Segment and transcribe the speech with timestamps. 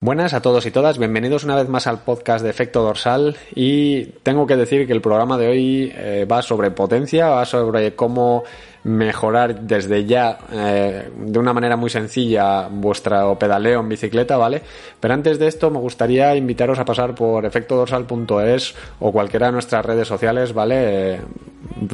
[0.00, 4.04] Buenas a todos y todas, bienvenidos una vez más al podcast de Efecto Dorsal y
[4.22, 8.44] tengo que decir que el programa de hoy eh, va sobre potencia, va sobre cómo
[8.84, 14.62] mejorar desde ya eh, de una manera muy sencilla vuestro pedaleo en bicicleta, ¿vale?
[15.00, 19.84] Pero antes de esto me gustaría invitaros a pasar por efectodorsal.es o cualquiera de nuestras
[19.84, 20.76] redes sociales, ¿vale?
[21.14, 21.20] Eh,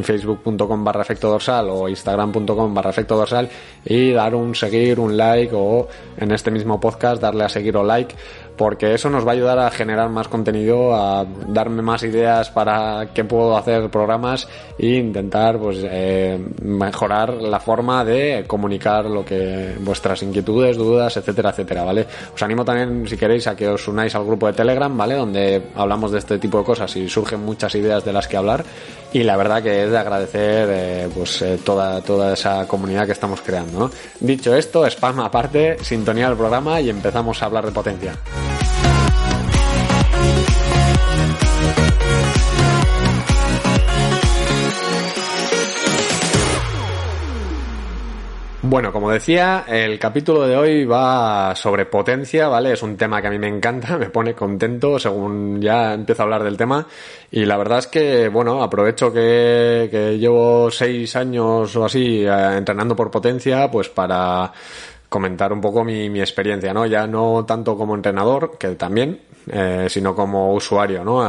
[0.03, 3.49] facebook.com barra efecto dorsal o instagram.com barra efecto dorsal
[3.85, 7.83] y dar un seguir, un like o en este mismo podcast darle a seguir o
[7.83, 8.15] like
[8.57, 13.09] porque eso nos va a ayudar a generar más contenido, a darme más ideas para
[13.13, 19.75] qué puedo hacer programas e intentar pues eh, mejorar la forma de comunicar lo que
[19.81, 22.07] vuestras inquietudes, dudas, etcétera, etcétera, ¿vale?
[22.35, 25.15] Os animo también si queréis a que os unáis al grupo de Telegram, ¿vale?
[25.15, 28.65] Donde hablamos de este tipo de cosas y surgen muchas ideas de las que hablar
[29.13, 33.13] y la verdad que es de agradecer eh, pues eh, toda toda esa comunidad que
[33.13, 33.91] estamos creando.
[34.21, 38.15] Dicho esto, spam aparte, sintonía del programa y empezamos a hablar de potencia.
[48.67, 52.73] Bueno, como decía, el capítulo de hoy va sobre potencia, ¿vale?
[52.73, 56.25] Es un tema que a mí me encanta, me pone contento según ya empiezo a
[56.25, 56.87] hablar del tema.
[57.31, 62.57] Y la verdad es que, bueno, aprovecho que, que llevo seis años o así eh,
[62.57, 64.51] entrenando por potencia, pues para
[65.11, 66.87] comentar un poco mi, mi, experiencia, ¿no?
[66.87, 69.21] Ya no tanto como entrenador, que también,
[69.53, 71.23] eh, sino como usuario, ¿no?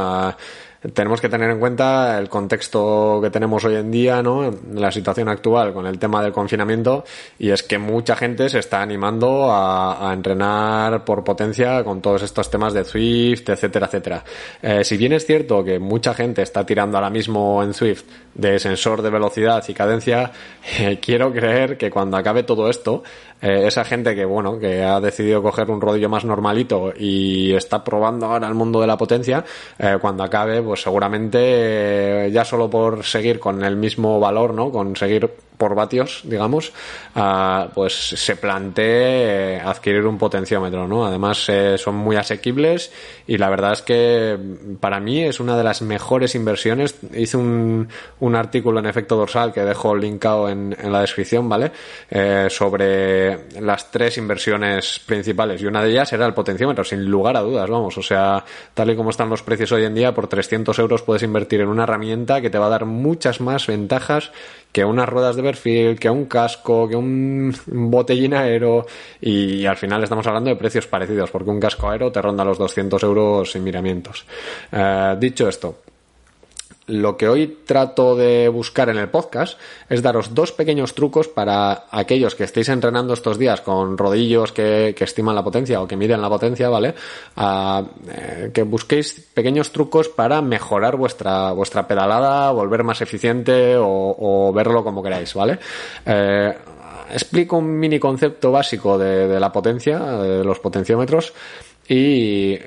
[0.93, 4.53] Tenemos que tener en cuenta el contexto que tenemos hoy en día, ¿no?
[4.73, 7.05] La situación actual con el tema del confinamiento
[7.39, 12.49] y es que mucha gente se está animando a, entrenar por potencia con todos estos
[12.49, 14.23] temas de Swift, etcétera, etcétera.
[14.61, 18.59] Eh, si bien es cierto que mucha gente está tirando ahora mismo en Swift de
[18.59, 20.31] sensor de velocidad y cadencia,
[20.79, 23.03] eh, quiero creer que cuando acabe todo esto,
[23.41, 27.83] eh, esa gente que, bueno, que ha decidido coger un rodillo más normalito y está
[27.83, 29.43] probando ahora el mundo de la potencia,
[30.01, 31.39] cuando acabe, pues seguramente
[32.27, 34.71] eh, ya solo por seguir con el mismo valor, ¿no?
[34.71, 36.71] Con seguir por vatios, digamos,
[37.15, 41.05] uh, pues se plantee adquirir un potenciómetro, ¿no?
[41.05, 42.91] Además eh, son muy asequibles
[43.27, 44.37] y la verdad es que
[44.79, 46.95] para mí es una de las mejores inversiones.
[47.13, 47.87] Hice un,
[48.19, 51.71] un artículo en efecto dorsal que dejo linkado en, en la descripción, ¿vale?
[52.09, 57.37] Eh, sobre las tres inversiones principales y una de ellas era el potenciómetro, sin lugar
[57.37, 57.97] a dudas, vamos.
[57.97, 61.23] O sea, tal y como están los precios hoy en día, por 300 euros puedes
[61.23, 64.31] invertir en una herramienta que te va a dar muchas más ventajas
[64.71, 68.85] que unas ruedas de perfil, que un casco, que un botellín aero
[69.21, 72.57] y, al final estamos hablando de precios parecidos porque un casco aero te ronda los
[72.57, 74.25] 200 euros sin miramientos.
[74.71, 75.79] Eh, dicho esto,
[76.87, 79.59] lo que hoy trato de buscar en el podcast
[79.89, 84.95] es daros dos pequeños trucos para aquellos que estéis entrenando estos días con rodillos que,
[84.97, 86.93] estiman la potencia o que miden la potencia, ¿vale?
[87.37, 94.51] Uh, eh, que busquéis pequeños trucos para mejorar vuestra, vuestra pedalada, volver más eficiente o,
[94.53, 95.59] verlo como queráis, ¿vale?
[96.05, 96.53] Eh,
[97.11, 101.33] explico un mini concepto básico de la potencia, de los potenciómetros
[101.87, 102.57] y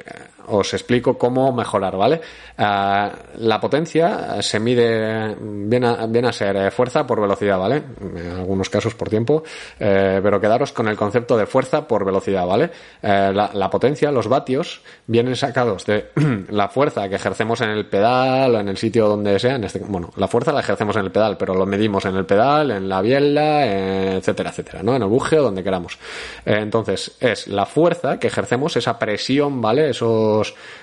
[0.50, 2.20] os explico cómo mejorar, ¿vale?
[2.58, 7.82] Uh, la potencia se mide, viene a, viene a, ser fuerza por velocidad, ¿vale?
[8.00, 9.42] En algunos casos por tiempo,
[9.78, 12.70] eh, pero quedaros con el concepto de fuerza por velocidad, ¿vale?
[13.02, 16.10] Eh, la, potencia, los vatios, vienen sacados de
[16.50, 19.80] la fuerza que ejercemos en el pedal o en el sitio donde sea, en este,
[19.80, 22.88] bueno, la fuerza la ejercemos en el pedal, pero lo medimos en el pedal, en
[22.88, 24.96] la biela, eh, etcétera, etcétera, ¿no?
[24.96, 25.98] En el buje o donde queramos.
[26.44, 29.92] entonces, es la fuerza que ejercemos, esa presión, ¿vale?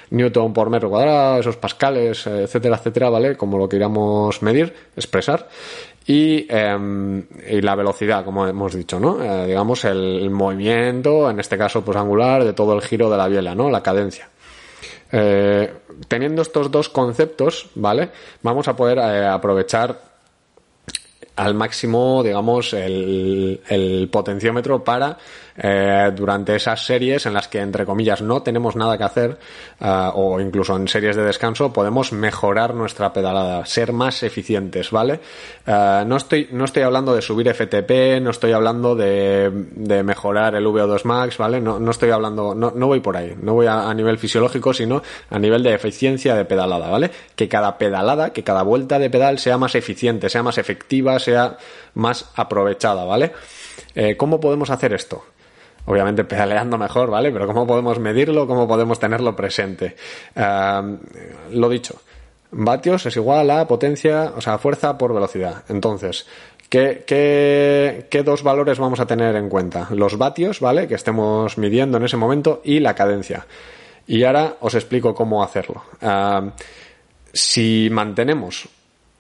[0.10, 3.36] Newton por metro cuadrado, esos pascales, etcétera, etcétera, ¿vale?
[3.36, 5.48] Como lo queramos medir, expresar.
[6.08, 9.24] Y, eh, y, la velocidad, como hemos dicho, ¿no?
[9.24, 13.28] Eh, digamos, el, movimiento, en este caso, pues angular, de todo el giro de la
[13.28, 13.72] biela, ¿no?
[13.72, 14.30] La cadencia.
[15.12, 15.74] Eh,
[16.08, 18.10] teniendo estos dos conceptos, ¿vale?
[18.44, 20.00] Vamos a poder eh, aprovechar
[21.38, 25.18] al máximo, digamos, el potenciómetro para
[25.58, 29.38] eh, durante esas series en las que, entre comillas, no tenemos nada que hacer,
[29.80, 35.22] eh, o incluso en series de descanso, podemos mejorar nuestra pedalada, ser más eficientes, ¿vale?
[35.66, 39.50] Eh, no, estoy, no estoy hablando de subir FTP, no estoy hablando de,
[40.04, 41.62] mejorar el VO2 Max, ¿vale?
[41.62, 45.02] No, no estoy hablando, no, no voy por ahí, no voy a, nivel fisiológico, sino
[45.30, 47.12] a nivel de eficiencia de pedalada, ¿vale?
[47.36, 51.58] Que cada pedalada, que cada vuelta de pedal sea más eficiente, sea más efectiva, sea
[51.94, 53.32] más aprovechada, ¿vale?
[54.18, 55.24] ¿Cómo podemos hacer esto?
[55.86, 57.32] Obviamente pedaleando mejor, ¿vale?
[57.32, 58.48] Pero ¿cómo podemos medirlo?
[58.48, 59.96] ¿Cómo podemos tenerlo presente?
[60.36, 62.02] Lo dicho,
[62.52, 65.64] vatios es igual a potencia, o sea, fuerza por velocidad.
[65.70, 66.26] Entonces,
[66.70, 69.88] ¿qué, qué, qué dos valores vamos a tener en cuenta?
[69.92, 70.88] Los vatios, ¿vale?
[70.88, 73.46] Que estemos midiendo en ese momento y la cadencia.
[74.08, 75.84] Y ahora os explico cómo hacerlo.
[77.34, 78.70] Si mantenemos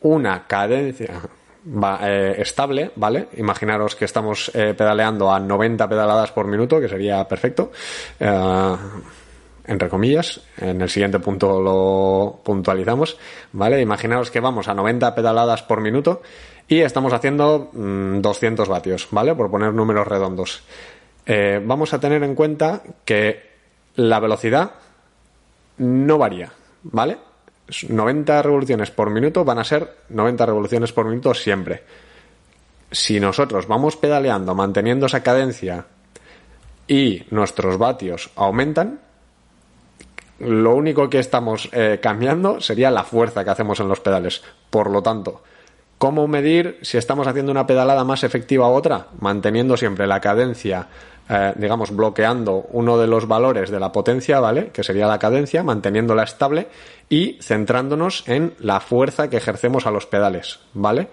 [0.02, 1.22] una cadencia
[1.66, 3.28] va, eh, estable, ¿vale?
[3.38, 7.72] Imaginaros que estamos eh, pedaleando a 90 pedaladas por minuto, que sería perfecto.
[8.20, 8.78] Uh,
[9.68, 13.18] entre comillas, en el siguiente punto lo puntualizamos,
[13.52, 13.82] ¿vale?
[13.82, 16.22] Imaginaros que vamos a 90 pedaladas por minuto
[16.68, 19.34] y estamos haciendo mmm, 200 vatios, ¿vale?
[19.34, 20.64] Por poner números redondos.
[21.26, 23.56] Eh, vamos a tener en cuenta que
[23.96, 24.72] la velocidad
[25.78, 26.52] no varía,
[26.84, 27.18] ¿vale?
[27.90, 31.84] 90 revoluciones por minuto van a ser 90 revoluciones por minuto siempre.
[32.92, 35.86] Si nosotros vamos pedaleando manteniendo esa cadencia
[36.88, 39.00] y nuestros vatios aumentan,
[40.40, 44.44] lo único que estamos eh, cambiando sería la fuerza que hacemos en los pedales.
[44.70, 45.42] Por lo tanto,
[45.98, 49.08] ¿cómo medir si estamos haciendo una pedalada más efectiva u otra?
[49.20, 50.88] Manteniendo siempre la cadencia
[51.30, 54.68] eh, digamos, bloqueando uno de los valores de la potencia, ¿vale?
[54.68, 56.68] Que sería la cadencia, manteniéndola estable
[57.10, 61.08] y centrándonos en la fuerza que ejercemos a los pedales, ¿vale?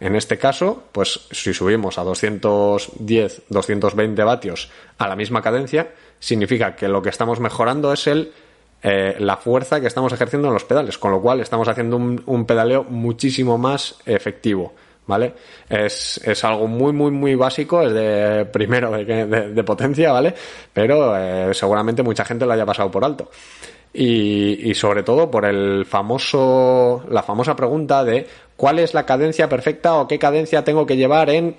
[0.00, 6.76] En este caso, pues si subimos a 210, 220 vatios a la misma cadencia, significa
[6.76, 8.32] que lo que estamos mejorando es el
[8.82, 12.22] eh, la fuerza que estamos ejerciendo en los pedales, con lo cual estamos haciendo un,
[12.26, 14.74] un pedaleo muchísimo más efectivo.
[15.06, 15.34] ¿Vale?
[15.68, 20.34] Es, es, algo muy, muy, muy básico, es de primero de, potencia, ¿vale?
[20.72, 23.30] Pero eh, seguramente mucha gente lo haya pasado por alto.
[23.92, 29.48] Y, y, sobre todo por el famoso, la famosa pregunta de cuál es la cadencia
[29.48, 31.54] perfecta o qué cadencia tengo que llevar en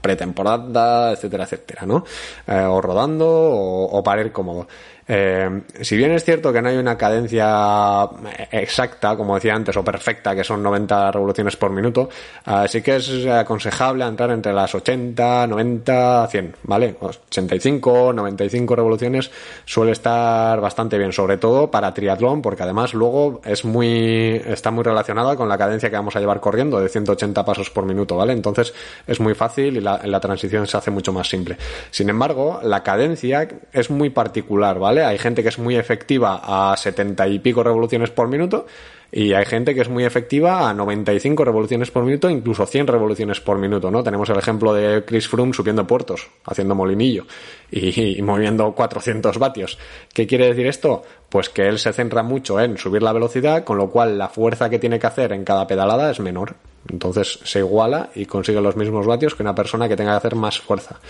[0.00, 2.04] pretemporada, etcétera, etcétera, ¿no?
[2.46, 4.66] Eh, o rodando o, o para ir cómodo.
[5.12, 8.08] Eh, si bien es cierto que no hay una cadencia
[8.52, 12.08] exacta, como decía antes, o perfecta, que son 90 revoluciones por minuto,
[12.46, 16.94] uh, sí que es aconsejable entrar entre las 80, 90, 100, ¿vale?
[17.00, 19.32] 85, 95 revoluciones
[19.64, 24.84] suele estar bastante bien, sobre todo para triatlón, porque además luego es muy, está muy
[24.84, 28.32] relacionada con la cadencia que vamos a llevar corriendo de 180 pasos por minuto, ¿vale?
[28.32, 28.72] Entonces
[29.08, 31.56] es muy fácil y la transición se hace mucho más simple.
[31.90, 34.99] Sin embargo, la cadencia es muy particular, ¿vale?
[35.04, 38.66] Hay gente que es muy efectiva a 70 y pico revoluciones por minuto
[39.12, 43.40] y hay gente que es muy efectiva a 95 revoluciones por minuto, incluso 100 revoluciones
[43.40, 44.04] por minuto, ¿no?
[44.04, 47.26] Tenemos el ejemplo de Chris Froome subiendo puertos, haciendo molinillo
[47.70, 49.78] y, y moviendo 400 vatios.
[50.14, 51.02] ¿Qué quiere decir esto?
[51.28, 54.70] Pues que él se centra mucho en subir la velocidad, con lo cual la fuerza
[54.70, 56.54] que tiene que hacer en cada pedalada es menor.
[56.88, 60.36] Entonces se iguala y consigue los mismos vatios que una persona que tenga que hacer
[60.36, 61.00] más fuerza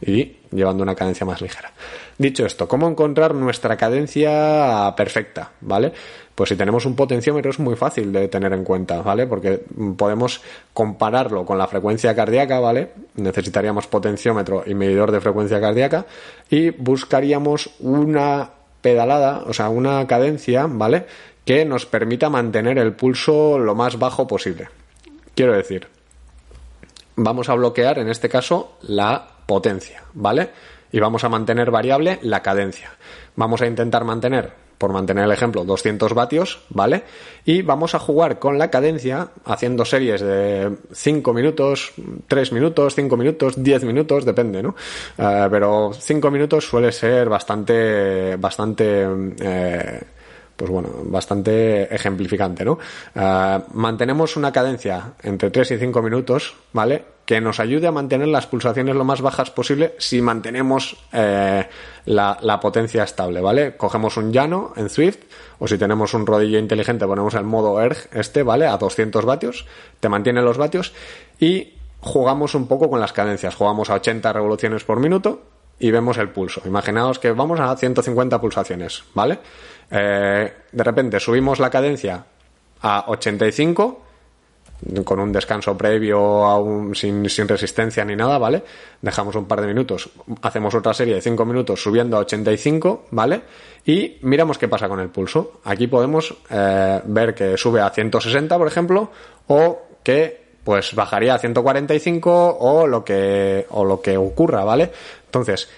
[0.00, 1.72] y llevando una cadencia más ligera.
[2.18, 5.52] Dicho esto, ¿cómo encontrar nuestra cadencia perfecta?
[5.60, 5.92] ¿Vale?
[6.36, 9.26] Pues si tenemos un potenciómetro es muy fácil de tener en cuenta, ¿vale?
[9.26, 9.64] Porque
[9.96, 10.42] podemos
[10.74, 12.90] compararlo con la frecuencia cardíaca, ¿vale?
[13.14, 16.04] Necesitaríamos potenciómetro y medidor de frecuencia cardíaca
[16.50, 18.50] y buscaríamos una
[18.82, 21.06] pedalada, o sea, una cadencia, ¿vale?
[21.46, 24.68] Que nos permita mantener el pulso lo más bajo posible.
[25.34, 25.88] Quiero decir,
[27.14, 30.50] vamos a bloquear en este caso la potencia, ¿vale?
[30.92, 32.90] Y vamos a mantener variable la cadencia.
[33.36, 37.02] Vamos a intentar mantener, por mantener el ejemplo, 200 vatios, ¿vale?
[37.44, 41.92] Y vamos a jugar con la cadencia haciendo series de 5 minutos,
[42.28, 44.70] 3 minutos, 5 minutos, 10 minutos, depende, ¿no?
[45.18, 49.06] Uh, pero 5 minutos suele ser bastante, bastante,
[49.40, 50.00] eh,
[50.56, 52.78] pues bueno, bastante ejemplificante, ¿no?
[53.14, 57.15] Uh, mantenemos una cadencia entre 3 y 5 minutos, ¿vale?
[57.26, 61.68] Que nos ayude a mantener las pulsaciones lo más bajas posible si mantenemos eh,
[62.06, 63.76] la, potencia estable, ¿vale?
[63.76, 65.18] Cogemos un llano en Swift
[65.58, 68.66] o si tenemos un rodillo inteligente ponemos el modo ERG este, ¿vale?
[68.66, 69.66] A 200 vatios,
[70.00, 70.94] te mantiene los vatios
[71.38, 75.42] y jugamos un poco con las cadencias, jugamos a 80 revoluciones por minuto
[75.78, 76.62] y vemos el pulso.
[76.64, 79.38] Imaginaos que vamos a 150 pulsaciones, ¿vale?
[79.90, 82.24] Eh, de repente subimos la cadencia
[82.80, 84.05] a 85
[85.04, 88.62] con un descanso previo aún sin, sin resistencia ni nada, ¿vale?
[89.00, 90.10] Dejamos un par de minutos,
[90.42, 93.42] hacemos otra serie de 5 minutos subiendo a 85, ¿vale?
[93.84, 95.60] Y miramos qué pasa con el pulso.
[95.64, 99.10] Aquí podemos eh, ver que sube a 160, por ejemplo,
[99.48, 104.90] o que pues bajaría a 145 o lo que, o lo que ocurra, ¿vale?
[105.26, 105.68] Entonces,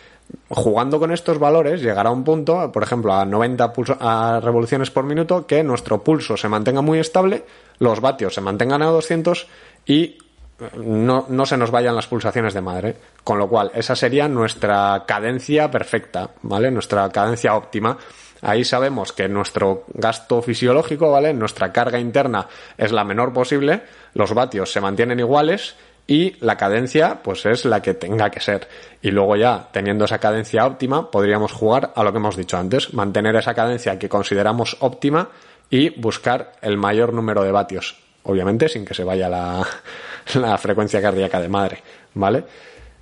[0.49, 5.47] jugando con estos valores llegará un punto, por ejemplo, a 90 a revoluciones por minuto,
[5.47, 7.45] que nuestro pulso se mantenga muy estable,
[7.79, 9.47] los vatios se mantengan a 200
[9.87, 10.19] y
[10.77, 12.97] no, no, se nos vayan las pulsaciones de madre.
[13.23, 16.71] Con lo cual, esa sería nuestra cadencia perfecta, ¿vale?
[16.71, 17.97] Nuestra cadencia óptima.
[18.41, 21.33] Ahí sabemos que nuestro gasto fisiológico, ¿vale?
[21.33, 23.83] Nuestra carga interna es la menor posible,
[24.15, 25.77] los vatios se mantienen iguales
[26.09, 28.67] y la cadencia pues es la que tenga que ser.
[29.03, 32.95] Y luego ya teniendo esa cadencia óptima podríamos jugar a lo que hemos dicho antes,
[32.95, 35.29] mantener esa cadencia que consideramos óptima
[35.71, 39.67] y buscar el mayor número de vatios, obviamente sin que se vaya la,
[40.59, 41.83] frecuencia cardíaca de madre,
[42.15, 42.45] ¿vale?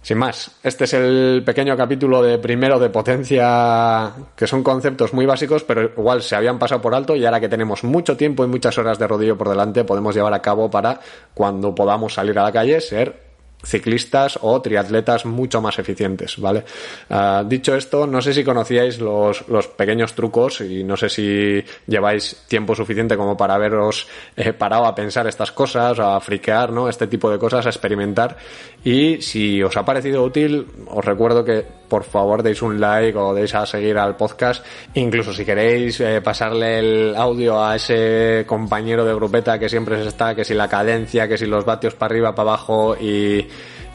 [0.07, 5.27] Sin más, este es el pequeño capítulo de primero de potencia, que son conceptos muy
[5.27, 8.47] básicos, pero igual se habían pasado por alto y ahora que tenemos mucho tiempo y
[8.47, 11.01] muchas horas de rodillo por delante, podemos llevar a cabo para
[11.35, 13.26] cuando podamos salir a la calle ser
[13.67, 16.65] ciclistas o triatletas mucho más eficientes, ¿vale?
[17.11, 21.65] Uh, dicho esto, no sé si conocíais los, los, pequeños trucos y no sé si
[21.87, 24.07] lleváis tiempo suficiente como para haberos
[24.37, 26.89] eh, parado a pensar estas cosas, a friquear, ¿no?
[26.89, 28.37] Este tipo de cosas, a experimentar.
[28.85, 33.35] Y si os ha parecido útil, os recuerdo que por favor deis un like o
[33.35, 34.65] deis a seguir al podcast.
[34.95, 40.09] Incluso si queréis eh, pasarle el audio a ese compañero de grupeta que siempre se
[40.09, 43.47] está, que si la cadencia, que si los vatios para arriba, para abajo y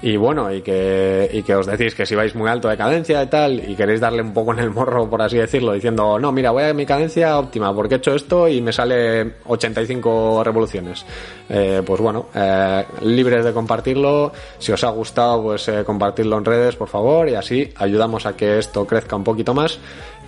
[0.02, 3.22] y bueno, y que, y que os decís que si vais muy alto de cadencia
[3.22, 6.32] y tal, y queréis darle un poco en el morro, por así decirlo, diciendo, no,
[6.32, 11.06] mira, voy a mi cadencia óptima, porque he hecho esto y me sale 85 revoluciones.
[11.50, 16.46] Eh, pues bueno, eh, libres de compartirlo, si os ha gustado, pues eh, compartirlo en
[16.46, 19.80] redes, por favor, y así ayudamos a que esto crezca un poquito más.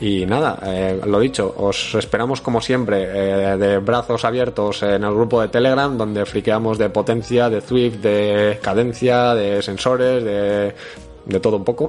[0.04, 5.14] Y nada, eh, lo dicho, os esperamos como siempre eh, de brazos abiertos en el
[5.14, 11.56] grupo de Telegram donde friqueamos de potencia, de Swift, de cadencia, de sensores, de, todo
[11.56, 11.88] un poco.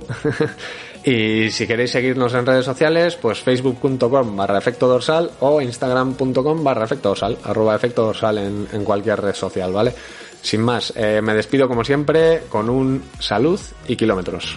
[1.04, 6.84] y si queréis seguirnos en redes sociales, pues facebook.com barra efecto dorsal o instagram.com barra
[6.84, 9.92] efecto dorsal, arroba efecto dorsal en, en cualquier red social, ¿vale?
[10.40, 14.56] Sin más, eh, me despido como siempre con un salud y kilómetros.